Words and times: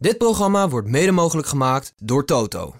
Dit 0.00 0.18
programma 0.18 0.68
wordt 0.68 0.88
mede 0.88 1.12
mogelijk 1.12 1.48
gemaakt 1.48 1.92
door 1.96 2.24
Toto. 2.24 2.74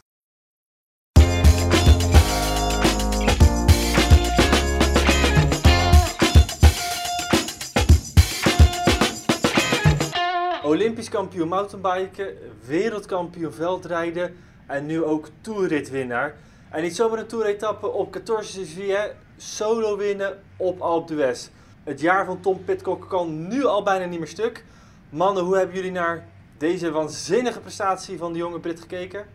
Olympisch 10.62 11.09
kampioen 11.09 11.48
mountainbiken, 11.48 12.34
wereldkampioen 12.66 13.53
veldrijden 13.53 14.37
en 14.66 14.87
nu 14.87 15.05
ook 15.05 15.29
toerritwinnaar. 15.41 16.37
En 16.71 16.82
niet 16.82 16.96
zomaar 16.96 17.19
een 17.19 17.27
toeretappe 17.27 17.87
op 17.87 18.21
14 18.25 18.64
juillet, 18.64 19.14
solo 19.37 19.96
winnen 19.96 20.39
op 20.57 20.80
Alpe 20.80 21.14
d'Huez. 21.14 21.48
Het 21.85 22.00
jaar 22.00 22.25
van 22.25 22.41
Tom 22.41 22.64
Pitcock 22.64 23.09
kan 23.09 23.48
nu 23.48 23.64
al 23.64 23.82
bijna 23.82 24.05
niet 24.05 24.19
meer 24.19 24.29
stuk. 24.29 24.64
Mannen, 25.09 25.45
hoe 25.45 25.57
hebben 25.57 25.77
jullie 25.77 25.93
naar 25.93 26.37
deze 26.59 26.90
waanzinnige 26.90 27.61
prestatie 27.61 28.18
van 28.18 28.32
de 28.32 28.39
jonge 28.39 28.61
Brit 28.61 28.80
gekeken? 28.80 29.26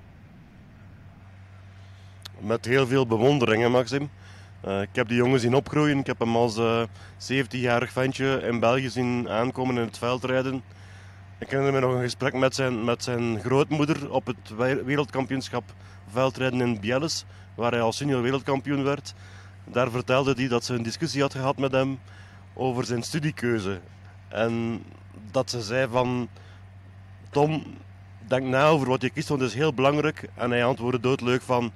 Met 2.40 2.66
heel 2.66 2.88
veel 2.88 3.08
bewondering, 3.08 3.68
Maxim. 3.68 4.09
Uh, 4.66 4.82
ik 4.82 4.90
heb 4.91 5.08
die 5.08 5.18
jongen 5.18 5.40
zien 5.40 5.55
opgroeien. 5.55 5.98
Ik 5.98 6.08
heb 6.08 6.20
hem 6.20 6.36
als 6.36 6.58
uh, 6.58 6.84
17-jarig 7.32 7.91
ventje 7.91 8.41
in 8.41 8.59
België 8.59 8.90
zien 8.90 9.30
aankomen 9.30 9.76
in 9.76 9.86
het 9.86 9.98
veldrijden. 9.98 10.63
Ik 11.40 11.49
herinner 11.49 11.73
me 11.73 11.80
nog 11.80 11.94
een 11.94 12.02
gesprek 12.02 12.34
met 12.34 12.55
zijn, 12.55 12.84
met 12.84 13.04
zijn 13.04 13.40
grootmoeder 13.40 14.12
op 14.12 14.26
het 14.26 14.55
wereldkampioenschap 14.85 15.63
veldrijden 16.08 16.62
in 16.62 16.80
Bielles, 16.80 17.26
waar 17.55 17.71
hij 17.71 17.82
als 17.82 17.98
senior 17.98 18.21
wereldkampioen 18.21 18.84
werd. 18.84 19.13
Daar 19.66 19.91
vertelde 19.91 20.34
hij 20.34 20.48
dat 20.48 20.63
ze 20.63 20.74
een 20.74 20.84
discussie 20.84 21.21
had 21.21 21.34
gehad 21.34 21.58
met 21.58 21.71
hem 21.71 21.99
over 22.54 22.85
zijn 22.85 23.04
studiekeuze. 23.04 23.80
En 24.27 24.84
dat 25.32 25.49
ze 25.49 25.62
zei 25.62 25.88
van... 25.91 26.30
Tom, 27.34 27.64
denk 28.28 28.46
na 28.46 28.68
over 28.68 28.88
wat 28.88 29.02
je 29.02 29.10
kiest, 29.10 29.28
want 29.28 29.41
het 29.41 29.50
is 29.50 29.55
heel 29.55 29.74
belangrijk. 29.74 30.30
En 30.36 30.52
hij 30.52 30.66
antwoordde 30.66 30.99
doodleuk 30.99 31.41
van... 31.41 31.71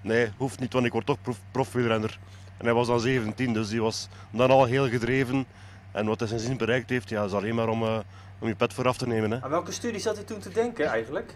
Nee, 0.00 0.30
hoeft 0.36 0.60
niet, 0.60 0.72
want 0.72 0.86
ik 0.86 0.92
word 0.92 1.06
toch 1.06 1.20
prof, 1.22 1.38
profwielrenner. 1.50 2.18
En 2.56 2.64
hij 2.64 2.74
was 2.74 2.86
dan 2.86 3.00
17, 3.00 3.52
dus 3.52 3.70
hij 3.70 3.80
was 3.80 4.08
dan 4.30 4.50
al 4.50 4.64
heel 4.64 4.88
gedreven. 4.88 5.46
En 5.92 6.06
wat 6.06 6.18
hij 6.18 6.28
sindsdien 6.28 6.56
bereikt 6.56 6.90
heeft, 6.90 7.08
ja, 7.08 7.24
is 7.24 7.32
alleen 7.32 7.54
maar 7.54 7.68
om, 7.68 7.82
uh, 7.82 7.98
om 8.38 8.48
je 8.48 8.54
pet 8.54 8.72
vooraf 8.74 8.96
te 8.96 9.06
nemen. 9.06 9.30
Hè. 9.30 9.42
Aan 9.42 9.50
welke 9.50 9.72
studie 9.72 10.00
zat 10.00 10.16
hij 10.16 10.24
toen 10.24 10.38
te 10.38 10.50
denken 10.50 10.86
eigenlijk? 10.86 11.34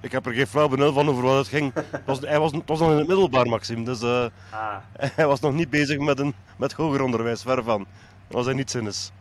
Ik 0.00 0.12
heb 0.12 0.26
er 0.26 0.32
geen 0.32 0.46
flauw 0.46 0.68
benul 0.68 0.92
van 0.92 1.08
over 1.08 1.22
wat 1.22 1.36
het 1.36 1.48
ging. 1.48 1.72
Het 1.74 2.02
was, 2.04 2.20
hij 2.20 2.38
was, 2.38 2.52
het 2.52 2.68
was 2.68 2.78
nog 2.78 2.90
in 2.90 2.96
het 2.96 3.06
middelbaar, 3.06 3.46
Maxim. 3.46 3.84
Dus 3.84 4.02
uh, 4.02 4.26
ah. 4.50 4.76
hij 5.16 5.26
was 5.26 5.40
nog 5.40 5.52
niet 5.52 5.70
bezig 5.70 5.98
met, 5.98 6.18
een, 6.18 6.34
met 6.56 6.72
hoger 6.72 7.02
onderwijs, 7.02 7.42
ver 7.42 7.62
van. 7.62 7.86
Dat 8.26 8.36
was 8.36 8.44
hij 8.44 8.54
niet 8.54 8.70
zinnes. 8.70 9.12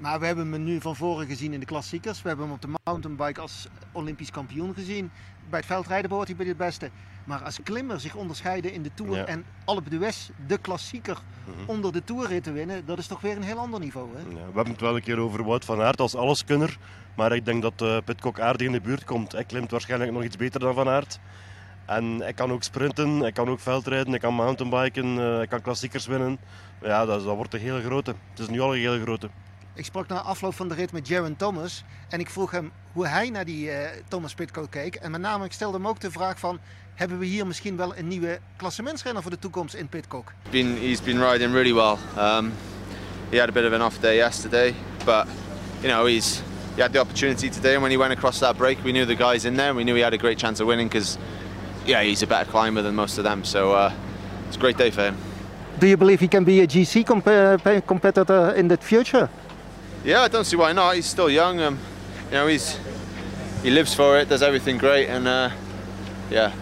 Maar 0.00 0.20
we 0.20 0.26
hebben 0.26 0.52
hem 0.52 0.64
nu 0.64 0.80
van 0.80 0.96
voren 0.96 1.26
gezien 1.26 1.52
in 1.52 1.60
de 1.60 1.66
klassiekers. 1.66 2.22
We 2.22 2.28
hebben 2.28 2.46
hem 2.46 2.54
op 2.54 2.62
de 2.62 2.78
mountainbike 2.84 3.40
als 3.40 3.66
Olympisch 3.92 4.30
kampioen 4.30 4.74
gezien. 4.74 5.10
Bij 5.50 5.58
het 5.58 5.68
veldrijden 5.68 6.08
behoort 6.08 6.28
hij 6.28 6.36
bij 6.36 6.46
de 6.46 6.54
beste. 6.54 6.90
Maar 7.24 7.42
als 7.42 7.58
klimmer 7.62 8.00
zich 8.00 8.14
onderscheiden 8.14 8.72
in 8.72 8.82
de 8.82 8.90
Tour 8.94 9.24
en 9.24 9.44
Alpe 9.64 9.90
d'Huez, 9.90 10.30
de 10.46 10.58
klassieker, 10.58 11.18
mhm. 11.44 11.70
onder 11.70 11.92
de 11.92 12.04
Tourrit 12.04 12.42
te 12.42 12.52
winnen, 12.52 12.86
dat 12.86 12.98
is 12.98 13.06
toch 13.06 13.20
weer 13.20 13.36
een 13.36 13.42
heel 13.42 13.58
ander 13.58 13.80
niveau. 13.80 14.08
Hè? 14.14 14.20
Ja, 14.20 14.34
we 14.34 14.54
hebben 14.54 14.72
het 14.72 14.80
wel 14.80 14.96
een 14.96 15.02
keer 15.02 15.18
over 15.18 15.44
Wout 15.44 15.64
van 15.64 15.80
Aert 15.80 16.00
als 16.00 16.14
alleskunner. 16.14 16.78
Maar 17.16 17.32
ik 17.32 17.44
denk 17.44 17.62
dat 17.62 17.82
uh, 17.82 17.96
Pitcock 18.04 18.40
aardig 18.40 18.66
in 18.66 18.72
de 18.72 18.80
buurt 18.80 19.04
komt. 19.04 19.32
Hij 19.32 19.44
klimt 19.44 19.70
waarschijnlijk 19.70 20.12
nog 20.12 20.22
iets 20.22 20.36
beter 20.36 20.60
dan 20.60 20.74
Van 20.74 20.88
Aert. 20.88 21.18
En 21.86 22.04
hij 22.04 22.32
kan 22.32 22.52
ook 22.52 22.62
sprinten, 22.62 23.20
hij 23.20 23.32
kan 23.32 23.48
ook 23.48 23.60
veldrijden, 23.60 24.10
hij 24.10 24.18
kan 24.18 24.34
mountainbiken, 24.34 25.06
uh, 25.06 25.36
hij 25.36 25.46
kan 25.46 25.62
klassiekers 25.62 26.06
winnen. 26.06 26.38
Ja, 26.82 27.04
dat, 27.04 27.24
dat 27.24 27.36
wordt 27.36 27.54
een 27.54 27.60
hele 27.60 27.82
grote. 27.82 28.14
Het 28.30 28.38
is 28.38 28.48
nu 28.48 28.60
al 28.60 28.74
een 28.74 28.80
hele 28.80 29.00
grote. 29.00 29.30
Ik 29.74 29.84
sprak 29.84 30.08
na 30.08 30.20
afloop 30.20 30.54
van 30.54 30.68
de 30.68 30.74
rit 30.74 30.92
met 30.92 31.08
Jaron 31.08 31.36
Thomas 31.36 31.84
en 32.08 32.20
ik 32.20 32.30
vroeg 32.30 32.50
hem 32.50 32.72
hoe 32.92 33.06
hij 33.06 33.30
naar 33.30 33.44
die 33.44 33.70
uh, 33.70 33.78
Thomas 34.08 34.34
Pitcock 34.34 34.70
keek. 34.70 34.94
En 34.94 35.10
met 35.10 35.20
name 35.20 35.44
ik 35.44 35.52
stelde 35.52 35.76
hem 35.76 35.88
ook 35.88 36.00
de 36.00 36.10
vraag 36.10 36.38
van, 36.38 36.58
hebben 36.94 37.18
we 37.18 37.26
hier 37.26 37.46
misschien 37.46 37.76
wel 37.76 37.96
een 37.96 38.08
nieuwe 38.08 38.38
klassementsrenner 38.56 39.22
voor 39.22 39.30
de 39.30 39.38
toekomst 39.38 39.74
in 39.74 39.88
Pitcock? 39.88 40.32
Been, 40.50 40.76
he's 40.78 41.02
been 41.02 41.30
riding 41.30 41.52
really 41.52 41.74
well. 41.74 41.96
Um, 42.18 42.52
he 43.30 43.38
had 43.38 43.48
a 43.48 43.52
bit 43.52 43.64
of 43.64 43.72
an 43.72 43.82
off 43.82 43.98
day 43.98 44.16
yesterday, 44.16 44.74
but 45.04 45.26
you 45.80 45.92
know 45.92 46.06
he's 46.06 46.42
he 46.74 46.82
had 46.82 46.92
the 46.92 47.00
opportunity 47.00 47.48
today. 47.48 47.72
And 47.72 47.82
when 47.82 47.90
he 47.90 47.98
went 47.98 48.12
across 48.12 48.38
that 48.38 48.56
break, 48.56 48.78
we 48.84 48.92
knew 48.92 49.06
the 49.06 49.24
guys 49.24 49.44
in 49.44 49.56
there. 49.56 49.74
We 49.74 49.82
knew 49.82 49.94
he 49.94 50.02
had 50.02 50.14
a 50.14 50.18
great 50.18 50.38
chance 50.38 50.62
of 50.62 50.68
winning 50.68 50.88
because 50.88 51.18
yeah, 51.86 52.02
he's 52.02 52.22
a 52.22 52.26
better 52.26 52.50
climber 52.50 52.82
than 52.82 52.94
most 52.94 53.18
of 53.18 53.24
them. 53.24 53.44
So 53.44 53.72
uh, 53.72 53.92
it's 54.46 54.56
a 54.56 54.60
great 54.60 54.76
day 54.76 54.90
for 54.90 55.02
him. 55.02 55.16
Do 55.78 55.86
you 55.86 55.96
believe 55.96 56.20
he 56.20 56.28
can 56.28 56.44
be 56.44 56.60
a 56.60 56.66
GC 56.66 57.04
comp 57.04 57.26
uh, 57.26 57.80
competitor 57.86 58.54
in 58.56 58.68
the 58.68 58.76
future? 58.76 59.28
Yeah, 60.02 60.22
I 60.22 60.28
don't 60.28 60.46
see 60.46 60.56
why 60.56 60.72
not. 60.72 60.94
He's 60.94 61.06
still 61.06 61.28
young. 61.28 61.60
Um, 61.60 61.78
you 62.30 62.38
know, 62.38 62.46
he's 62.46 62.78
he 63.62 63.70
lives 63.70 63.94
for 63.94 64.18
it, 64.18 64.28
does 64.28 64.40
everything 64.40 64.78
great, 64.78 65.08
and 65.08 65.26
uh, 65.26 65.50
yeah, 66.30 66.52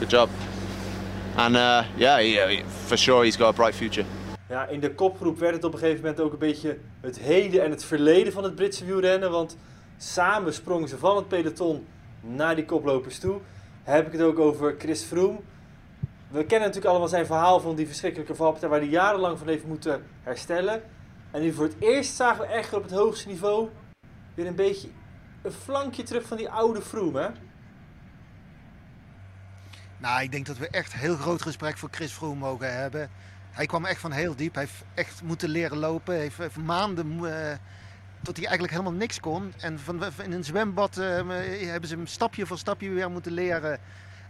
good 0.00 0.10
job. 0.10 0.28
And 1.36 1.56
uh, 1.56 1.84
yeah, 1.96 2.20
he, 2.20 2.62
for 2.86 2.96
sure, 2.96 3.24
he's 3.24 3.36
got 3.36 3.48
a 3.48 3.52
bright 3.52 3.74
future. 3.74 4.06
Ja, 4.48 4.66
in 4.66 4.80
de 4.80 4.94
kopgroep 4.94 5.38
werd 5.38 5.54
het 5.54 5.64
op 5.64 5.72
een 5.72 5.78
gegeven 5.78 6.00
moment 6.00 6.20
ook 6.20 6.32
een 6.32 6.38
beetje 6.38 6.78
het 7.00 7.18
heden 7.18 7.62
en 7.62 7.70
het 7.70 7.84
verleden 7.84 8.32
van 8.32 8.44
het 8.44 8.54
Britse 8.54 8.84
wielrennen. 8.84 9.30
Want 9.30 9.56
samen 9.98 10.54
sprongen 10.54 10.88
ze 10.88 10.98
van 10.98 11.16
het 11.16 11.28
peloton 11.28 11.86
naar 12.20 12.54
die 12.54 12.64
koplopers 12.64 13.18
toe. 13.18 13.40
Heb 13.82 14.06
ik 14.06 14.12
het 14.12 14.22
ook 14.22 14.38
over 14.38 14.74
Chris 14.78 15.02
Froome. 15.02 15.38
We 16.28 16.44
kennen 16.44 16.68
natuurlijk 16.68 16.86
allemaal 16.86 17.08
zijn 17.08 17.26
verhaal 17.26 17.60
van 17.60 17.74
die 17.74 17.86
verschrikkelijke 17.86 18.34
valpartij 18.34 18.68
waar 18.68 18.80
hij 18.80 18.88
jarenlang 18.88 19.38
van 19.38 19.48
heeft 19.48 19.64
moeten 19.64 20.02
herstellen. 20.22 20.82
En 21.30 21.42
nu 21.42 21.52
voor 21.52 21.64
het 21.64 21.76
eerst 21.78 22.14
zagen 22.14 22.40
we 22.40 22.46
echt 22.46 22.72
op 22.72 22.82
het 22.82 22.92
hoogste 22.92 23.28
niveau 23.28 23.68
weer 24.34 24.46
een 24.46 24.54
beetje 24.54 24.88
een 25.42 25.52
flankje 25.52 26.02
terug 26.02 26.26
van 26.26 26.36
die 26.36 26.50
oude 26.50 26.82
Froome, 26.82 27.20
hè? 27.20 27.28
Nou, 29.98 30.22
ik 30.22 30.32
denk 30.32 30.46
dat 30.46 30.58
we 30.58 30.68
echt 30.68 30.94
heel 30.94 31.16
groot 31.16 31.42
respect 31.42 31.78
voor 31.78 31.88
Chris 31.92 32.12
Froome 32.12 32.40
mogen 32.40 32.78
hebben. 32.80 33.10
Hij 33.50 33.66
kwam 33.66 33.84
echt 33.84 34.00
van 34.00 34.12
heel 34.12 34.36
diep. 34.36 34.54
Hij 34.54 34.62
heeft 34.62 34.84
echt 34.94 35.22
moeten 35.22 35.48
leren 35.48 35.78
lopen. 35.78 36.14
Hij 36.14 36.30
heeft 36.36 36.56
maanden 36.56 37.12
uh, 37.12 37.30
tot 38.22 38.36
hij 38.36 38.46
eigenlijk 38.46 38.70
helemaal 38.70 38.92
niks 38.92 39.20
kon. 39.20 39.52
En 39.58 39.78
van, 39.78 40.04
in 40.22 40.32
een 40.32 40.44
zwembad 40.44 40.98
uh, 40.98 41.04
hebben 41.70 41.88
ze 41.88 41.94
hem 41.94 42.06
stapje 42.06 42.46
voor 42.46 42.58
stapje 42.58 42.90
weer 42.90 43.10
moeten 43.10 43.32
leren 43.32 43.80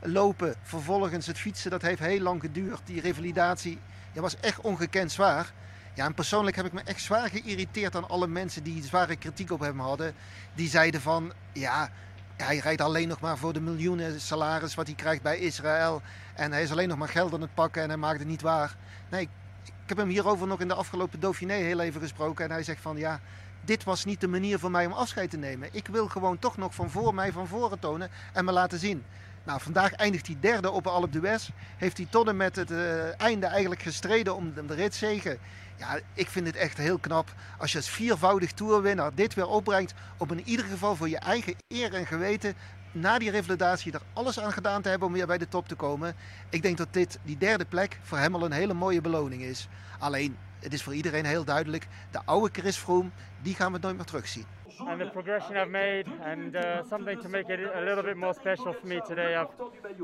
lopen. 0.01 0.55
Vervolgens 0.63 1.27
het 1.27 1.39
fietsen, 1.39 1.71
dat 1.71 1.83
heeft 1.83 2.01
heel 2.01 2.21
lang 2.21 2.41
geduurd. 2.41 2.81
Die 2.85 3.01
revalidatie 3.01 3.79
was 4.15 4.41
echt 4.41 4.61
ongekend 4.61 5.13
zwaar. 5.13 5.53
Ja, 5.97 6.11
persoonlijk 6.11 6.57
heb 6.57 6.67
ik 6.67 6.73
me 6.73 6.81
echt 6.85 7.01
zwaar 7.01 7.29
geïrriteerd 7.29 7.97
aan 7.97 8.09
alle 8.09 8.27
mensen 8.27 8.63
die 8.63 8.85
zware 8.85 9.17
kritiek 9.17 9.51
op 9.51 9.61
hem 9.61 9.81
hadden. 9.81 10.15
Die 10.55 10.69
zeiden 10.69 11.01
van, 11.01 11.33
ja, 11.53 11.91
hij 12.37 12.59
rijdt 12.59 12.81
alleen 12.81 13.09
nog 13.09 13.21
maar 13.21 13.39
voor 13.39 13.53
de 13.53 13.61
miljoenen 13.61 14.21
salaris 14.21 14.75
wat 14.75 14.87
hij 14.87 14.95
krijgt 14.95 15.23
bij 15.23 15.39
Israël. 15.39 16.03
En 16.35 16.53
hij 16.53 16.63
is 16.63 16.71
alleen 16.71 16.89
nog 16.89 16.99
maar 16.99 17.09
geld 17.09 17.35
aan 17.35 17.41
het 17.41 17.55
pakken 17.55 17.83
en 17.83 17.89
hij 17.89 17.99
maakt 17.99 18.19
het 18.19 18.29
niet 18.29 18.43
waar. 18.43 18.77
Nee, 19.09 19.29
ik 19.65 19.73
heb 19.87 19.97
hem 19.97 20.09
hierover 20.09 20.47
nog 20.47 20.61
in 20.61 20.69
de 20.69 20.75
afgelopen 20.75 21.21
Dauphiné 21.21 21.55
heel 21.55 21.81
even 21.81 22.01
gesproken. 22.01 22.45
En 22.45 22.51
hij 22.51 22.63
zegt 22.63 22.81
van, 22.81 22.97
ja, 22.97 23.21
dit 23.65 23.85
was 23.85 24.05
niet 24.05 24.21
de 24.21 24.29
manier 24.29 24.59
voor 24.59 24.71
mij 24.71 24.87
om 24.87 24.93
afscheid 24.93 25.31
te 25.31 25.37
nemen. 25.37 25.69
Ik 25.73 25.87
wil 25.87 26.09
gewoon 26.09 26.39
toch 26.39 26.57
nog 26.57 26.75
van 26.75 26.91
voor 26.91 27.15
mij 27.15 27.33
van 27.33 27.47
voren 27.47 27.79
tonen 27.79 28.11
en 28.33 28.45
me 28.45 28.53
laten 28.53 28.79
zien. 28.79 29.05
Nou, 29.47 29.61
vandaag 29.61 29.93
eindigt 29.93 30.27
hij 30.27 30.37
derde 30.41 30.71
op 30.71 30.87
Alpe 30.87 31.09
d'Huez. 31.09 31.49
Heeft 31.77 31.97
hij 31.97 32.07
tot 32.11 32.29
en 32.29 32.37
met 32.37 32.57
het 32.57 32.71
uh, 32.71 33.21
einde 33.21 33.47
eigenlijk 33.47 33.83
gestreden 33.83 34.37
om 34.37 34.53
de 34.55 34.75
ritzegen. 34.75 35.39
Ja, 35.77 35.99
ik 36.15 36.29
vind 36.29 36.47
het 36.47 36.57
echt 36.57 36.79
heel 36.79 36.99
knap 36.99 37.35
als 37.59 37.73
je 37.73 37.79
als 37.79 37.89
viervoudig 37.89 38.53
toerwinnaar 38.53 39.15
dit 39.15 39.35
weer 39.35 39.49
opbrengt. 39.49 39.95
Om 40.17 40.31
in 40.31 40.43
ieder 40.45 40.67
geval 40.67 40.97
voor 40.97 41.09
je 41.09 41.19
eigen 41.19 41.55
eer 41.69 41.95
en 41.95 42.07
geweten 42.07 42.55
na 42.93 43.19
die 43.19 43.31
revalidatie 43.31 43.93
er 43.93 44.03
alles 44.13 44.41
aan 44.41 44.53
gedaan 44.53 44.83
te 44.83 44.89
hebben 44.89 45.09
om 45.09 45.15
weer 45.15 45.27
bij 45.27 45.39
de 45.39 45.49
top 45.49 45.69
te 45.69 45.75
komen. 45.75 46.15
Ik 46.51 46.63
denk 46.63 46.77
dat 46.77 46.89
dit, 46.91 47.19
die 47.23 47.39
derde 47.39 47.65
plek, 47.65 47.99
voor 48.03 48.19
hem 48.19 48.35
al 48.35 48.45
een 48.45 48.53
hele 48.53 48.75
mooie 48.75 49.01
beloning 49.01 49.43
is. 49.43 49.69
Alleen, 49.99 50.37
het 50.61 50.73
is 50.73 50.83
voor 50.83 50.95
iedereen 50.95 51.25
heel 51.25 51.45
duidelijk, 51.45 51.87
de 52.11 52.21
oude 52.25 52.61
Chris 52.61 52.77
Froome, 52.77 53.11
die 53.43 53.55
gaan 53.55 53.73
we 53.73 53.79
nooit 53.79 53.97
meer 53.97 54.05
terugzien. 54.05 54.45
And 54.81 55.01
the 55.01 55.07
progression 55.07 55.57
I've 55.57 55.71
made 55.71 56.07
and 56.25 56.57
uh, 56.57 56.83
something 56.85 57.21
to 57.23 57.29
make 57.29 57.49
it 57.49 57.61
a 57.61 57.81
little 57.83 58.03
bit 58.03 58.17
more 58.17 58.35
special 58.35 58.73
for 58.73 58.87
me 58.87 59.01
today. 59.07 59.35
I've, 59.35 59.49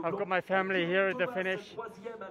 I've 0.05 0.17
got 0.17 0.29
my 0.29 0.41
family 0.41 0.87
here 0.87 1.09
at 1.09 1.19
the 1.19 1.27
finish, 1.29 1.77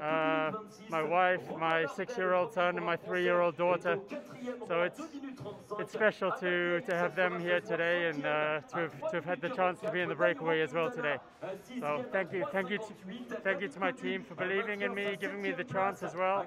uh, 0.01 0.51
my 0.89 1.03
wife, 1.03 1.41
my 1.59 1.85
six-year-old 1.95 2.53
son 2.53 2.77
and 2.77 2.85
my 2.85 2.95
three-year-old 2.95 3.57
daughter. 3.57 3.99
So 4.67 4.83
it's 4.83 4.99
it's 5.79 5.93
special 5.93 6.31
to, 6.39 6.81
to 6.81 6.95
have 6.95 7.15
them 7.15 7.39
here 7.39 7.61
today 7.61 8.09
and 8.09 8.25
uh, 8.25 8.59
to, 8.69 8.75
have, 8.75 8.99
to 9.09 9.15
have 9.15 9.25
had 9.25 9.41
the 9.41 9.49
chance 9.49 9.79
to 9.81 9.91
be 9.91 10.01
in 10.01 10.09
the 10.09 10.15
breakaway 10.15 10.61
as 10.61 10.73
well 10.73 10.91
today. 10.91 11.17
So 11.79 12.05
thank 12.11 12.33
you, 12.33 12.45
thank 12.51 12.69
you, 12.69 12.77
to, 12.77 13.35
thank 13.43 13.61
you 13.61 13.67
to 13.67 13.79
my 13.79 13.91
team 13.91 14.23
for 14.23 14.35
believing 14.35 14.81
in 14.81 14.93
me, 14.93 15.17
giving 15.19 15.41
me 15.41 15.51
the 15.51 15.63
chance 15.63 16.03
as 16.03 16.15
well, 16.15 16.45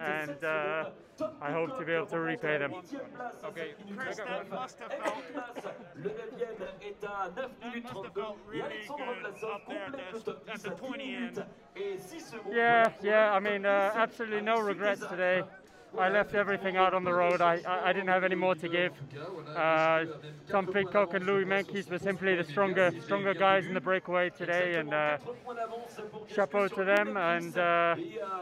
and 0.00 0.42
uh, 0.44 0.90
I 1.40 1.52
hope 1.52 1.78
to 1.78 1.84
be 1.84 1.92
able 1.92 2.06
to 2.06 2.20
repay 2.20 2.58
them. 2.58 2.72
Okay, 3.44 3.74
Chris, 3.96 4.18
must 4.50 4.78
have 4.78 4.92
felt. 4.92 5.16
must 7.84 8.04
have 8.04 8.14
felt 8.14 8.38
really 8.46 8.86
good 8.86 9.44
up 9.44 9.62
there 9.68 9.84
at 9.86 10.24
the, 10.24 10.36
at 10.52 10.62
the 10.62 10.70
pointy 10.70 11.14
end. 11.14 11.44
Yeah, 12.50 12.92
yeah, 13.02 13.32
I 13.32 13.40
mean, 13.40 13.66
uh, 13.66 13.92
absolutely 13.94 14.40
no 14.42 14.60
regrets 14.60 15.00
today. 15.06 15.42
I 15.98 16.08
left 16.08 16.34
everything 16.34 16.76
out 16.76 16.94
on 16.94 17.04
the 17.04 17.12
road. 17.12 17.40
I, 17.40 17.60
I, 17.66 17.90
I 17.90 17.92
didn't 17.92 18.08
have 18.08 18.24
any 18.24 18.34
more 18.34 18.54
to 18.54 18.68
give. 18.68 18.92
Uh, 19.54 20.04
Tom 20.48 20.66
Pitcock 20.66 21.14
and 21.14 21.26
Louis 21.26 21.44
Menkes 21.44 21.90
were 21.90 21.98
simply 21.98 22.34
the 22.34 22.44
stronger 22.44 22.92
stronger 23.04 23.34
guys 23.34 23.66
in 23.66 23.74
the 23.74 23.80
breakaway 23.80 24.30
today, 24.30 24.76
and 24.76 24.92
uh, 24.92 25.18
chapeau 26.28 26.68
to 26.68 26.84
them. 26.84 27.16
And 27.16 27.56
uh, 27.56 27.96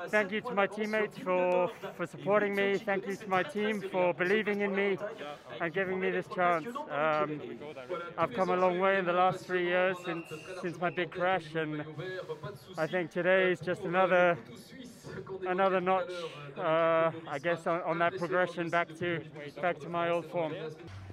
thank 0.08 0.30
you 0.32 0.40
to 0.42 0.54
my 0.54 0.66
teammates 0.66 1.18
for 1.18 1.70
for 1.96 2.06
supporting 2.06 2.54
me. 2.54 2.78
Thank 2.78 3.06
you 3.06 3.16
to 3.16 3.28
my 3.28 3.42
team 3.42 3.82
for 3.90 4.14
believing 4.14 4.60
in 4.60 4.74
me 4.74 4.96
and 5.60 5.74
giving 5.74 5.98
me 5.98 6.10
this 6.10 6.26
chance. 6.34 6.66
Um, 6.90 7.40
I've 8.16 8.32
come 8.32 8.50
a 8.50 8.56
long 8.56 8.78
way 8.78 8.98
in 8.98 9.04
the 9.04 9.12
last 9.12 9.44
three 9.44 9.66
years 9.66 9.96
since 10.04 10.26
since 10.62 10.80
my 10.80 10.90
big 10.90 11.10
crash, 11.10 11.54
and 11.54 11.84
I 12.78 12.86
think 12.86 13.10
today 13.10 13.50
is 13.50 13.60
just 13.60 13.82
another 13.82 14.38
another 15.46 15.82
notch, 15.82 16.10
uh, 16.58 17.34
I 17.34 17.38
guess, 17.42 17.66
on, 17.66 17.84
on 17.84 17.98
that 17.98 18.16
progression 18.16 18.70
back 18.70 18.88
to 18.88 19.06
back 19.60 19.76
to 19.78 19.88
my 19.88 20.10
old 20.10 20.24
form. 20.30 20.52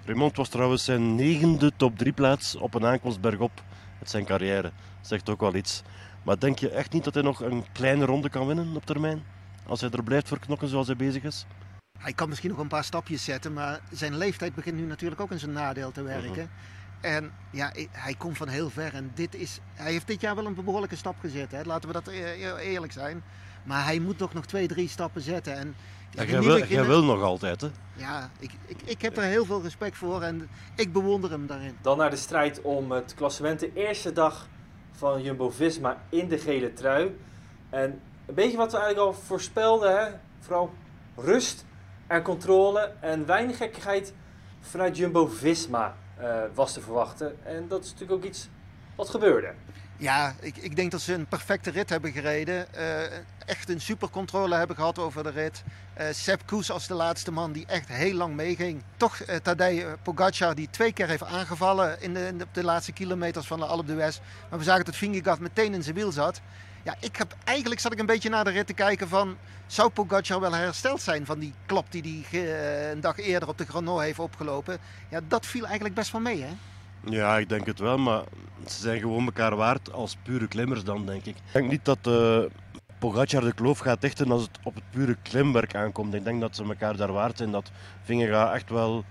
Raymond 0.04 0.36
was 0.36 0.48
trouwens 0.48 0.84
zijn 0.84 1.14
negende 1.14 1.72
top 1.76 1.98
3 1.98 2.12
plaats 2.12 2.56
op 2.56 2.74
een 2.74 2.84
aankomst 2.86 3.20
bergop 3.20 3.50
met 3.98 4.10
zijn 4.10 4.24
carrière. 4.24 4.72
Zegt 5.00 5.28
ook 5.28 5.40
wel 5.40 5.54
iets. 5.54 5.82
Maar 6.24 6.38
denk 6.38 6.58
je 6.58 6.70
echt 6.70 6.92
niet 6.92 7.04
dat 7.04 7.14
hij 7.14 7.22
nog 7.22 7.40
een 7.40 7.64
kleine 7.72 8.04
ronde 8.04 8.28
kan 8.28 8.46
winnen 8.46 8.76
op 8.76 8.86
termijn? 8.86 9.24
Als 9.66 9.80
hij 9.80 9.90
er 9.90 10.02
blijft 10.02 10.28
voor 10.28 10.38
knokken 10.38 10.68
zoals 10.68 10.86
hij 10.86 10.96
bezig 10.96 11.22
is? 11.22 11.46
Hij 11.98 12.12
kan 12.12 12.28
misschien 12.28 12.50
nog 12.50 12.58
een 12.58 12.68
paar 12.68 12.84
stapjes 12.84 13.24
zetten, 13.24 13.52
maar 13.52 13.80
zijn 13.90 14.16
leeftijd 14.16 14.54
begint 14.54 14.76
nu 14.76 14.86
natuurlijk 14.86 15.20
ook 15.20 15.30
in 15.30 15.38
zijn 15.38 15.52
nadeel 15.52 15.90
te 15.92 16.02
werken. 16.02 16.50
En 17.00 17.32
ja, 17.50 17.72
hij 17.90 18.14
komt 18.14 18.36
van 18.36 18.48
heel 18.48 18.70
ver 18.70 18.94
en 18.94 19.10
dit 19.14 19.34
is, 19.34 19.60
hij 19.74 19.92
heeft 19.92 20.06
dit 20.06 20.20
jaar 20.20 20.34
wel 20.34 20.46
een 20.46 20.54
behoorlijke 20.54 20.96
stap 20.96 21.16
gezet. 21.20 21.50
Hè? 21.50 21.62
Laten 21.62 21.88
we 21.88 21.94
dat 21.94 22.06
e- 22.06 22.46
e- 22.46 22.56
eerlijk 22.56 22.92
zijn. 22.92 23.22
Maar 23.68 23.84
hij 23.84 23.98
moet 23.98 24.18
toch 24.18 24.34
nog 24.34 24.46
twee, 24.46 24.68
drie 24.68 24.88
stappen 24.88 25.20
zetten. 25.22 25.54
En 25.54 25.74
Ja, 26.10 26.24
jij, 26.24 26.40
wil, 26.40 26.64
jij 26.64 26.86
wil 26.86 27.04
nog 27.04 27.22
altijd, 27.22 27.60
hè? 27.60 27.68
Ja, 27.94 28.30
ik, 28.38 28.50
ik, 28.66 28.76
ik 28.84 29.02
heb 29.02 29.16
er 29.16 29.22
heel 29.22 29.44
veel 29.44 29.62
respect 29.62 29.96
voor 29.96 30.22
en 30.22 30.48
ik 30.76 30.92
bewonder 30.92 31.30
hem 31.30 31.46
daarin. 31.46 31.76
Dan 31.82 31.98
naar 31.98 32.10
de 32.10 32.16
strijd 32.16 32.62
om 32.62 32.90
het 32.92 33.14
klassement. 33.14 33.60
De 33.60 33.70
eerste 33.74 34.12
dag 34.12 34.48
van 34.92 35.22
Jumbo-Visma 35.22 36.02
in 36.08 36.28
de 36.28 36.38
gele 36.38 36.72
trui. 36.72 37.18
En 37.70 38.00
een 38.26 38.34
beetje 38.34 38.56
wat 38.56 38.72
we 38.72 38.78
eigenlijk 38.78 39.06
al 39.06 39.22
voorspelden. 39.22 39.98
Hè? 39.98 40.10
Vooral 40.38 40.72
rust 41.16 41.64
en 42.06 42.22
controle. 42.22 42.92
En 43.00 43.26
weinig 43.26 43.56
gekkigheid 43.56 44.12
vanuit 44.60 44.96
Jumbo-Visma 44.96 45.96
eh, 46.16 46.40
was 46.54 46.72
te 46.72 46.80
verwachten. 46.80 47.44
En 47.44 47.68
dat 47.68 47.84
is 47.84 47.92
natuurlijk 47.92 48.18
ook 48.18 48.28
iets 48.30 48.48
wat 48.96 49.08
gebeurde. 49.08 49.52
Ja, 50.00 50.34
ik, 50.40 50.56
ik 50.56 50.76
denk 50.76 50.90
dat 50.90 51.00
ze 51.00 51.14
een 51.14 51.26
perfecte 51.26 51.70
rit 51.70 51.90
hebben 51.90 52.12
gereden. 52.12 52.74
Eh, 52.74 53.02
echt 53.46 53.68
een 53.68 53.80
super 53.80 54.10
controle 54.10 54.54
hebben 54.54 54.76
gehad 54.76 54.98
over 54.98 55.22
de 55.22 55.30
rit. 55.30 55.62
Eh 55.94 56.06
Sepp 56.10 56.46
Koes 56.46 56.70
als 56.70 56.86
de 56.86 56.94
laatste 56.94 57.30
man 57.30 57.52
die 57.52 57.66
echt 57.66 57.88
heel 57.88 58.14
lang 58.14 58.34
meeging. 58.34 58.82
Toch 58.96 59.20
eh, 59.20 59.36
Tadej 59.36 59.86
Pogacar 60.02 60.54
die 60.54 60.68
twee 60.70 60.92
keer 60.92 61.08
heeft 61.08 61.24
aangevallen 61.24 62.02
in 62.02 62.14
de, 62.14 62.36
de, 62.52 62.64
laatste 62.64 62.92
kilometers 62.92 63.46
van 63.46 63.58
de 63.58 63.66
Alpe 63.66 63.84
d'Huez. 63.84 64.18
Maar 64.50 64.58
we 64.58 64.64
zagen 64.64 64.84
dat 64.84 64.96
Vingegaard 64.96 65.40
meteen 65.40 65.74
in 65.74 65.82
zijn 65.82 65.94
wiel 65.94 66.12
zat. 66.12 66.40
Ja, 66.82 66.96
ik 67.00 67.16
heb, 67.16 67.36
eigenlijk 67.44 67.80
zat 67.80 67.92
ik 67.92 67.98
een 67.98 68.06
beetje 68.06 68.28
naar 68.28 68.44
de 68.44 68.50
rit 68.50 68.66
te 68.66 68.72
kijken 68.72 69.08
van... 69.08 69.36
Zou 69.66 69.90
Pogacar 69.90 70.40
wel 70.40 70.54
hersteld 70.54 71.00
zijn 71.00 71.26
van 71.26 71.38
die 71.38 71.54
klap 71.66 71.86
die 71.90 72.26
hij 72.30 72.40
eh, 72.44 72.90
een 72.90 73.00
dag 73.00 73.18
eerder 73.18 73.48
op 73.48 73.58
de 73.58 73.64
Granon 73.64 74.00
heeft 74.02 74.18
opgelopen? 74.18 74.78
Ja, 75.08 75.20
dat 75.28 75.46
viel 75.46 75.64
eigenlijk 75.64 75.94
best 75.94 76.12
wel 76.12 76.20
mee, 76.20 76.42
hè? 76.42 76.50
Ja, 77.04 77.38
ik 77.38 77.48
denk 77.48 77.66
het 77.66 77.78
wel, 77.78 77.98
maar 77.98 78.22
ze 78.66 78.80
zijn 78.80 79.00
gewoon 79.00 79.24
elkaar 79.24 79.56
waard 79.56 79.92
als 79.92 80.16
pure 80.22 80.48
klimmers 80.48 80.84
dan, 80.84 81.06
denk 81.06 81.24
ik. 81.24 81.36
Ik 81.36 81.52
denk 81.52 81.70
niet 81.70 81.84
dat 81.84 82.06
eh 82.06 82.42
Pogacar 82.98 83.40
de 83.40 83.52
kloof 83.54 83.78
gaat 83.78 84.00
dichten 84.00 84.30
als 84.30 84.42
het 84.42 84.58
op 84.62 84.74
het 84.74 84.90
pure 84.90 85.16
klimwerk 85.22 85.74
aankomt. 85.74 86.14
Ik 86.14 86.24
denk 86.24 86.40
dat 86.40 86.56
ze 86.56 86.64
elkaar 86.64 86.96
daar 86.96 87.12
waard 87.12 87.36
zijn, 87.36 87.50
dat 87.50 87.70
Vingegaard 88.02 88.54
echt 88.54 88.70
wel 88.70 89.04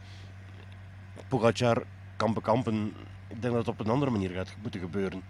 Pogacar 1.28 1.84
kan 2.16 2.34
bekampen. 2.34 2.94
Ik 3.28 3.42
denk 3.42 3.54
dat 3.54 3.66
het 3.66 3.80
op 3.80 3.80
een 3.80 3.92
andere 3.92 4.12
manier 4.12 4.30
gaat 4.30 4.56
moeten 4.62 4.80
gebeuren. 4.80 5.24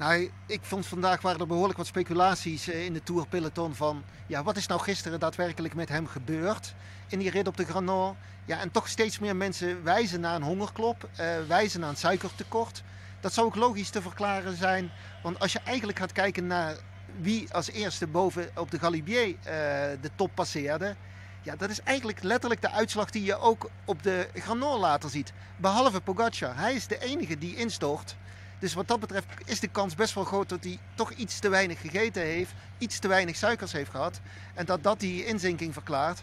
Nou, 0.00 0.30
ik 0.46 0.60
vond 0.62 0.86
vandaag 0.86 1.20
waren 1.20 1.40
er 1.40 1.46
behoorlijk 1.46 1.78
wat 1.78 1.86
speculaties 1.86 2.68
eh, 2.68 2.84
in 2.84 2.92
de 2.92 3.02
Tour 3.02 3.26
peloton 3.26 3.74
van... 3.74 4.04
Ja, 4.26 4.42
wat 4.42 4.56
is 4.56 4.66
nou 4.66 4.80
gisteren 4.80 5.20
daadwerkelijk 5.20 5.74
met 5.74 5.88
hem 5.88 6.06
gebeurd 6.06 6.74
in 7.08 7.18
die 7.18 7.30
rit 7.30 7.48
op 7.48 7.56
de 7.56 7.64
Granon? 7.64 8.16
Ja, 8.44 8.60
en 8.60 8.70
toch 8.70 8.88
steeds 8.88 9.18
meer 9.18 9.36
mensen 9.36 9.82
wijzen 9.84 10.20
naar 10.20 10.34
een 10.34 10.42
hongerklop, 10.42 11.08
eh, 11.16 11.26
wijzen 11.48 11.80
naar 11.80 11.88
een 11.88 11.96
suikertekort. 11.96 12.82
Dat 13.20 13.32
zou 13.32 13.46
ook 13.46 13.54
logisch 13.54 13.90
te 13.90 14.02
verklaren 14.02 14.56
zijn, 14.56 14.90
want 15.22 15.38
als 15.38 15.52
je 15.52 15.60
eigenlijk 15.64 15.98
gaat 15.98 16.12
kijken 16.12 16.46
naar 16.46 16.76
wie 17.20 17.52
als 17.54 17.70
eerste 17.70 18.06
boven 18.06 18.50
op 18.56 18.70
de 18.70 18.78
Galibier 18.78 19.26
eh, 19.28 19.54
de 20.00 20.10
top 20.14 20.30
passeerde... 20.34 20.96
Ja, 21.42 21.56
dat 21.56 21.70
is 21.70 21.82
eigenlijk 21.82 22.22
letterlijk 22.22 22.60
de 22.60 22.70
uitslag 22.70 23.10
die 23.10 23.24
je 23.24 23.38
ook 23.38 23.70
op 23.84 24.02
de 24.02 24.28
Granon 24.34 24.80
later 24.80 25.10
ziet. 25.10 25.32
Behalve 25.56 26.00
Pogacar. 26.00 26.56
Hij 26.56 26.74
is 26.74 26.86
de 26.86 26.98
enige 26.98 27.38
die 27.38 27.56
instort. 27.56 28.16
Dus 28.60 28.74
wat 28.74 28.88
dat 28.88 29.00
betreft 29.00 29.26
is 29.44 29.60
de 29.60 29.68
kans 29.68 29.94
best 29.94 30.14
wel 30.14 30.24
groot 30.24 30.48
dat 30.48 30.64
hij 30.64 30.78
toch 30.94 31.10
iets 31.10 31.38
te 31.38 31.48
weinig 31.48 31.80
gegeten 31.80 32.22
heeft, 32.22 32.52
iets 32.78 32.98
te 32.98 33.08
weinig 33.08 33.36
suikers 33.36 33.72
heeft 33.72 33.90
gehad 33.90 34.20
en 34.54 34.66
dat 34.66 34.82
dat 34.82 35.00
die 35.00 35.24
inzinking 35.26 35.72
verklaart. 35.72 36.22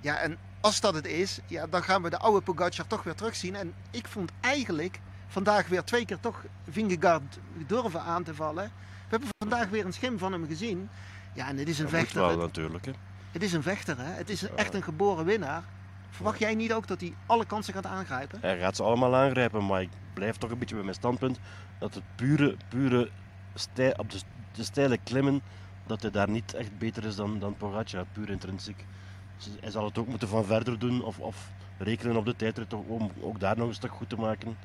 Ja, 0.00 0.18
en 0.18 0.38
als 0.60 0.80
dat 0.80 0.94
het 0.94 1.06
is, 1.06 1.38
ja, 1.46 1.66
dan 1.66 1.82
gaan 1.82 2.02
we 2.02 2.10
de 2.10 2.18
oude 2.18 2.40
Pogacar 2.40 2.86
toch 2.86 3.02
weer 3.02 3.14
terugzien. 3.14 3.54
En 3.54 3.74
ik 3.90 4.06
vond 4.06 4.30
eigenlijk 4.40 5.00
vandaag 5.28 5.68
weer 5.68 5.84
twee 5.84 6.04
keer 6.04 6.20
toch 6.20 6.44
Vingegaard 6.70 7.38
durven 7.66 8.02
aan 8.02 8.22
te 8.22 8.34
vallen. 8.34 8.64
We 8.64 9.08
hebben 9.08 9.28
vandaag 9.38 9.68
weer 9.68 9.84
een 9.84 9.92
schim 9.92 10.18
van 10.18 10.32
hem 10.32 10.46
gezien. 10.46 10.88
Ja, 11.32 11.48
en 11.48 11.56
het 11.56 11.68
is 11.68 11.78
een 11.78 11.84
Dat 11.84 11.94
vechter. 11.94 12.20
wel 12.20 12.30
Het, 12.30 12.38
natuurlijk. 12.38 12.84
Hè. 12.84 12.92
het 13.32 13.42
is 13.42 13.52
een 13.52 13.62
vechter, 13.62 13.98
hè. 13.98 14.12
Het 14.12 14.30
is 14.30 14.48
echt 14.54 14.74
een 14.74 14.82
geboren 14.82 15.24
winnaar. 15.24 15.62
Verwacht 16.16 16.38
jij 16.38 16.54
niet 16.54 16.72
ook 16.72 16.86
dat 16.86 17.00
hij 17.00 17.14
alle 17.26 17.44
kansen 17.46 17.74
gaat 17.74 17.86
aangrijpen? 17.86 18.38
Hij 18.40 18.58
gaat 18.58 18.76
ze 18.76 18.82
allemaal 18.82 19.16
aangrijpen, 19.16 19.66
maar 19.66 19.82
ik 19.82 19.88
blijf 20.12 20.36
toch 20.36 20.50
een 20.50 20.58
beetje 20.58 20.74
bij 20.74 20.84
mijn 20.84 20.96
standpunt 20.96 21.38
dat 21.78 21.94
het 21.94 22.02
pure, 22.14 22.56
pure 22.68 23.10
stij, 23.54 23.98
op 23.98 24.10
de, 24.10 24.18
de 24.52 24.64
steile 24.64 24.98
klimmen, 25.04 25.42
dat 25.86 26.02
hij 26.02 26.10
daar 26.10 26.30
niet 26.30 26.54
echt 26.54 26.78
beter 26.78 27.04
is 27.04 27.16
dan, 27.16 27.38
dan 27.38 27.56
Pogacar, 27.56 28.04
puur 28.12 28.30
intrinsiek. 28.30 28.84
Dus 29.36 29.48
hij 29.60 29.70
zal 29.70 29.84
het 29.84 29.98
ook 29.98 30.06
moeten 30.06 30.28
van 30.28 30.44
verder 30.44 30.78
doen 30.78 31.04
of, 31.04 31.18
of 31.18 31.50
rekenen 31.78 32.16
op 32.16 32.24
de 32.24 32.36
tijdrit 32.36 32.72
om 32.74 33.10
ook 33.20 33.40
daar 33.40 33.56
nog 33.56 33.68
een 33.68 33.74
stuk 33.74 33.92
goed 33.92 34.08
te 34.08 34.16
maken. 34.16 34.56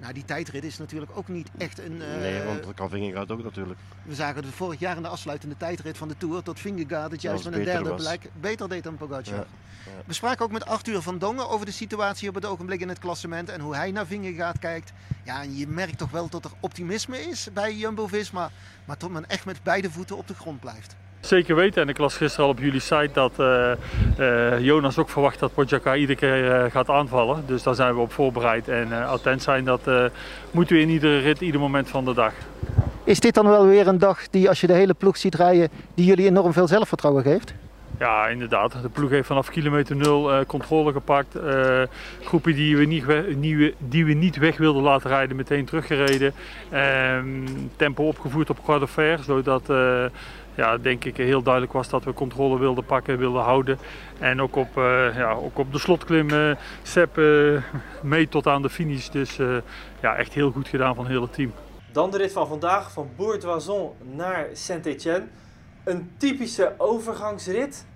Nou, 0.00 0.12
die 0.12 0.24
tijdrit 0.24 0.64
is 0.64 0.78
natuurlijk 0.78 1.10
ook 1.14 1.28
niet 1.28 1.48
echt 1.58 1.78
een... 1.78 2.02
eh, 2.02 2.18
Nee, 2.18 2.42
want 2.42 2.62
dat 2.64 2.74
kan 2.74 2.88
Vingegaard 2.90 3.30
ook 3.30 3.42
natuurlijk. 3.42 3.78
We 4.02 4.14
zagen 4.14 4.44
het 4.44 4.54
vorig 4.54 4.80
jaar 4.80 4.96
in 4.96 5.02
de 5.02 5.08
afsluitende 5.08 5.56
tijdrit 5.56 5.96
van 5.96 6.08
de 6.08 6.16
Tour 6.16 6.42
dat 6.44 6.60
Vingegaard 6.60 7.10
het 7.12 7.22
juist 7.22 7.44
met 7.44 7.54
een 7.54 7.64
derde 7.64 7.94
plek 7.94 8.30
beter 8.40 8.68
deed 8.68 8.82
dan 8.84 8.96
Pogacar. 8.96 9.34
Ja, 9.34 9.44
We 10.04 10.12
spraken 10.12 10.44
ook 10.44 10.50
met 10.52 10.66
Arthur 10.66 11.02
van 11.02 11.18
Dongen 11.18 11.48
over 11.48 11.66
de 11.66 11.72
situatie 11.72 12.28
op 12.28 12.34
het 12.34 12.44
ogenblik 12.44 12.80
in 12.80 12.88
het 12.88 12.98
klassement 12.98 13.48
en 13.48 13.60
hoe 13.60 13.74
hij 13.74 13.90
naar 13.90 14.06
Vingegaard 14.06 14.58
kijkt. 14.58 14.92
Ja, 15.24 15.42
en 15.42 15.56
je 15.56 15.66
merkt 15.68 15.98
toch 15.98 16.10
wel 16.10 16.28
dat 16.28 16.44
er 16.44 16.50
optimisme 16.60 17.18
is 17.20 17.48
bij 17.52 17.74
Jumbo-Visma, 17.74 18.50
maar 18.84 18.96
tot 18.96 19.10
men 19.12 19.28
echt 19.28 19.44
met 19.44 19.62
beide 19.62 19.90
voeten 19.90 20.16
op 20.16 20.28
de 20.28 20.34
grond 20.34 20.60
blijft. 20.60 20.96
Zeker 21.24 21.54
weten. 21.54 21.82
En 21.82 21.88
ik 21.88 21.98
las 21.98 22.16
gisteren 22.16 22.44
al 22.44 22.50
op 22.50 22.58
jullie 22.58 22.80
site 22.80 23.10
dat 23.12 23.32
eh, 23.36 23.72
eh, 24.52 24.60
Jonas 24.60 24.98
ook 24.98 25.08
verwacht 25.10 25.38
dat 25.38 25.54
Pogacar 25.54 25.98
iedere 25.98 26.18
keer 26.18 26.52
eh, 26.52 26.70
gaat 26.70 26.90
aanvallen. 26.90 27.44
Dus 27.46 27.62
daar 27.62 27.74
zijn 27.74 27.94
we 27.94 28.00
op 28.00 28.12
voorbereid. 28.12 28.68
En 28.68 28.92
attent 29.06 29.42
zijn, 29.42 29.64
dat 29.64 29.80
moeten 30.50 30.76
we 30.76 30.82
in 30.82 30.88
iedere 30.88 31.18
rit, 31.18 31.40
ieder 31.40 31.60
moment 31.60 31.88
van 31.88 32.04
de 32.04 32.14
dag. 32.14 32.32
Is 33.04 33.20
dit 33.20 33.34
dan 33.34 33.48
wel 33.48 33.66
weer 33.66 33.86
een 33.88 33.98
dag 33.98 34.28
die, 34.30 34.48
als 34.48 34.60
je 34.60 34.66
de 34.66 34.72
hele 34.72 34.94
ploeg 34.94 35.16
ziet 35.16 35.34
rijden, 35.34 35.68
die 35.94 36.06
jullie 36.06 36.26
enorm 36.26 36.52
veel 36.52 36.66
zelfvertrouwen 36.66 37.22
geeft? 37.22 37.54
Ja, 37.98 38.26
inderdaad. 38.26 38.72
De 38.82 38.88
ploeg 38.88 39.10
heeft 39.10 39.26
vanaf 39.26 39.50
kilometer 39.50 39.96
nul 39.96 40.32
eh, 40.32 40.38
controle 40.46 40.92
gepakt. 40.92 41.36
Groepen 42.24 42.54
die 42.54 42.76
we, 42.76 42.84
niet 42.84 43.04
we- 43.04 43.34
die, 43.78 44.04
we, 44.04 44.12
niet 44.12 44.36
weg 44.36 44.56
wilden 44.56 44.82
laten 44.82 45.10
rijden, 45.10 45.36
meteen 45.36 45.64
teruggereden. 45.64 46.32
Ehm, 46.70 47.26
tempo 47.76 48.06
opgevoerd 48.06 48.50
op 48.50 48.88
Fer, 48.88 49.18
zodat 49.26 49.62
ja, 50.54 50.78
denk 50.78 51.04
ik 51.04 51.16
heel 51.16 51.42
duidelijk 51.42 51.72
was 51.72 51.88
dat 51.88 52.04
we 52.04 52.12
controle 52.12 52.58
wilden 52.58 52.84
pakken, 52.84 53.18
wilden 53.18 53.42
houden. 53.42 53.78
En 54.18 54.40
ook 54.40 54.56
op, 54.56 54.76
eh, 54.76 55.16
ja, 55.16 55.32
ook 55.32 55.58
op 55.58 55.72
de 55.72 55.78
slotklim, 55.78 56.30
eh 56.30 56.56
Sepp 56.82 57.18
eh, 57.18 57.62
mee 58.02 58.28
tot 58.28 58.46
aan 58.46 58.62
de 58.62 58.70
finish. 58.70 59.08
Dus 59.08 59.38
eh, 59.38 59.56
ja, 60.02 60.16
echt 60.16 60.32
heel 60.32 60.50
goed 60.50 60.68
gedaan 60.68 60.94
van 60.94 61.04
het 61.04 61.12
hele 61.12 61.30
team. 61.30 61.52
Dan 61.92 62.10
de 62.10 62.16
rit 62.16 62.32
van 62.32 62.48
vandaag 62.48 62.92
van 62.92 63.08
Bourg-d'Oison 63.16 63.92
naar 64.12 64.46
Saint-Étienne. 64.52 65.26
Een 65.84 66.10
typische 66.16 66.74
overgangsrit. 66.76 67.86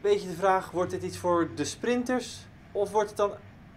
Beetje 0.00 0.28
de 0.28 0.34
vraag, 0.34 0.70
wordt 0.70 0.90
dit 0.90 1.02
iets 1.02 1.18
voor 1.18 1.48
de 1.54 1.64
sprinters 1.64 2.46
of 2.72 2.90
wordt 2.90 3.08
het 3.08 3.18
dan 3.18 3.30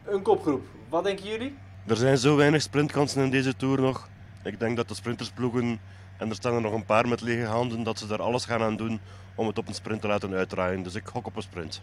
een 0.06 0.22
kopgroep? 0.22 0.66
Wat 0.90 1.04
denken 1.04 1.26
jullie? 1.26 1.58
Er 1.88 1.96
zijn 1.96 2.18
zo 2.18 2.36
weinig 2.36 2.62
sprintkansen 2.62 3.24
in 3.24 3.30
deze 3.30 3.56
Tour 3.56 3.82
nog. 3.82 4.10
Ik 4.44 4.60
denk 4.60 4.76
dat 4.76 4.88
de 4.88 4.96
sprintersploegen, 4.96 5.80
en 6.22 6.30
er 6.30 6.36
staan 6.36 6.54
er 6.54 6.62
nog 6.62 6.74
een 6.74 6.86
paar 6.86 7.08
met 7.08 7.22
lege 7.22 7.46
handen, 7.46 7.84
dat 7.84 8.00
ze 8.00 8.08
daar 8.08 8.22
alles 8.22 8.46
gaan 8.46 8.62
aan 8.62 8.76
doen 8.76 9.00
om 9.36 9.48
het 9.48 9.58
op 9.58 9.68
een 9.68 9.74
sprint 9.74 10.02
te 10.02 10.08
laten 10.08 10.34
uitdraaien. 10.34 10.84
Dus 10.84 10.96
ik 10.96 11.08
gok 11.08 11.26
op 11.26 11.36
een 11.36 11.42
sprint. 11.42 11.82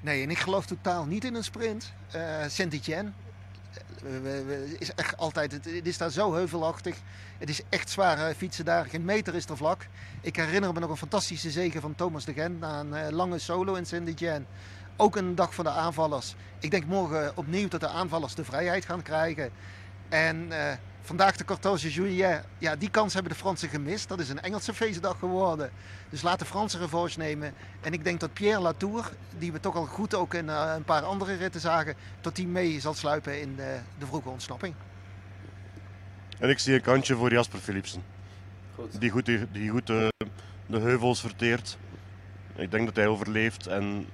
Nee, 0.00 0.22
en 0.22 0.30
ik 0.30 0.38
geloof 0.38 0.66
totaal 0.66 1.04
niet 1.04 1.24
in 1.24 1.34
een 1.34 1.44
sprint. 1.44 1.92
Eh 2.10 2.20
Saint-Etienne, 2.48 3.10
we- 4.02 4.20
we- 4.20 4.66
Het 4.70 4.80
is 4.80 4.94
echt 4.94 5.16
altijd, 5.16 5.52
het, 5.52 5.66
is 5.86 5.98
daar 5.98 6.10
zo 6.10 6.34
heuvelachtig. 6.34 6.96
Het 7.38 7.48
is 7.48 7.60
echt 7.68 7.90
zwaar 7.90 8.18
eh, 8.28 8.34
fietsen 8.36 8.64
daar. 8.64 8.84
Geen 8.86 9.04
meter 9.04 9.34
is 9.34 9.46
er 9.46 9.56
vlak. 9.56 9.86
Ik 10.20 10.36
herinner 10.36 10.72
me 10.72 10.80
nog 10.80 10.90
een 10.90 10.96
fantastische 10.96 11.50
zege 11.50 11.80
van 11.80 11.94
Thomas 11.94 12.24
de 12.24 12.32
Gent 12.32 12.60
na 12.60 12.80
een 12.80 12.94
eh, 12.94 13.10
lange 13.10 13.38
solo 13.38 13.74
in 13.74 13.86
Saint-Étienne. 13.86 14.44
Ook 14.96 15.16
een 15.16 15.34
dag 15.34 15.54
voor 15.54 15.64
de 15.64 15.70
aanvallers. 15.70 16.34
Ik 16.60 16.70
denk 16.70 16.84
morgen 16.86 17.32
opnieuw 17.36 17.68
dat 17.68 17.80
de 17.80 17.88
aanvallers 17.88 18.34
de 18.34 18.44
vrijheid 18.44 18.84
gaan 18.84 19.02
krijgen. 19.02 19.50
En 20.08 20.52
eh, 20.52 20.76
vandaag 21.02 21.36
de 21.36 21.44
14 21.60 21.90
juillet, 21.90 22.44
ja, 22.58 22.76
die 22.76 22.90
kans 22.90 23.14
hebben 23.14 23.32
de 23.32 23.38
Fransen 23.38 23.68
gemist. 23.68 24.08
Dat 24.08 24.20
is 24.20 24.28
een 24.28 24.40
Engelse 24.40 24.74
feestdag 24.74 25.18
geworden. 25.18 25.70
Dus 26.08 26.22
laat 26.22 26.38
de 26.38 26.44
Fransen 26.44 26.80
revanche 26.80 27.18
nemen. 27.18 27.54
En 27.80 27.92
ik 27.92 28.04
denk 28.04 28.20
dat 28.20 28.32
Pierre 28.32 28.60
Latour, 28.60 29.10
die 29.38 29.52
we 29.52 29.60
toch 29.60 29.76
al 29.76 29.86
goed 29.86 30.14
ook 30.14 30.34
in 30.34 30.48
eh, 30.48 30.72
een 30.76 30.84
paar 30.84 31.02
andere 31.02 31.34
ritten 31.34 31.60
zagen, 31.60 31.94
dat 32.20 32.36
die 32.36 32.46
mee 32.46 32.80
zal 32.80 32.94
sluipen 32.94 33.40
in 33.40 33.56
de, 33.56 33.78
de 33.98 34.06
vroege 34.06 34.28
ontsnapping. 34.28 34.74
En 36.38 36.50
ik 36.50 36.58
zie 36.58 36.74
een 36.74 36.80
kantje 36.80 37.16
voor 37.16 37.32
Jasper 37.32 37.58
Philipsen. 37.58 38.02
Goed. 38.74 39.00
Die 39.00 39.10
goed, 39.10 39.26
die, 39.26 39.50
die 39.52 39.70
goed 39.70 39.90
eh, 39.90 40.08
de 40.66 40.78
heuvels 40.78 41.20
verteert. 41.20 41.78
Ik 42.54 42.70
denk 42.70 42.86
dat 42.86 42.96
hij 42.96 43.06
overleeft 43.06 43.66
en 43.66 44.06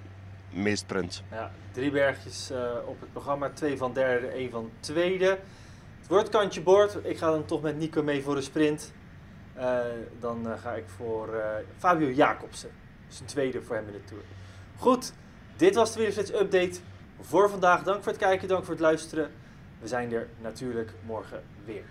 meest 0.51 0.83
sprint. 0.83 1.23
Ja, 1.31 1.51
drie 1.73 1.91
bergjes 1.91 2.51
eh, 2.51 2.71
op 2.87 3.01
het 3.01 3.13
programma. 3.13 3.51
Twee 3.51 3.77
van 3.77 3.93
derde, 3.93 4.27
één 4.27 4.51
van 4.51 4.71
tweede. 4.81 5.39
Het 6.11 6.19
wordt 6.19 6.35
kantje 6.35 6.63
boord. 6.63 6.99
Ik 7.03 7.19
ga 7.19 7.31
dan 7.31 7.45
toch 7.45 7.63
met 7.63 7.79
Nico 7.79 8.03
mee 8.03 8.23
voor 8.23 8.35
de 8.35 8.41
sprint. 8.41 8.93
Eh, 9.55 9.79
dan 10.21 10.51
eh, 10.51 10.61
ga 10.61 10.73
ik 10.73 10.85
voor 10.97 11.35
eh, 11.35 11.55
Fabio 11.79 12.11
Jacobsen. 12.11 12.71
Dus 13.09 13.21
een 13.21 13.27
tweede 13.27 13.63
voor 13.63 13.77
hem 13.77 13.87
in 13.87 13.93
de 13.93 14.05
Tour. 14.05 14.23
Goed, 14.77 15.13
dit 15.57 15.75
was 15.75 15.93
de 15.93 15.97
Wielerflits 15.99 16.33
Update 16.33 16.81
voor 17.21 17.51
vandaag. 17.51 17.83
Dank 17.83 18.03
voor 18.03 18.13
het 18.13 18.21
kijken, 18.21 18.49
dank 18.49 18.65
voor 18.65 18.73
het 18.73 18.83
luisteren. 18.83 19.31
We 19.81 19.89
zijn 19.89 20.13
er 20.13 20.29
natuurlijk 20.41 20.93
morgen 21.07 21.43
weer. 21.65 21.85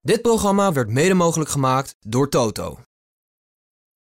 Dit 0.00 0.22
programma 0.22 0.72
werd 0.72 0.88
mede 0.88 1.14
mogelijk 1.14 1.50
gemaakt 1.50 1.96
door 2.00 2.28
Toto. 2.28 2.78